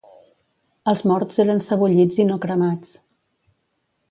Els 0.93 1.03
morts 1.11 1.41
eren 1.43 1.61
sebollits 1.67 2.21
i 2.25 2.27
no 2.31 2.39
cremats. 2.47 2.97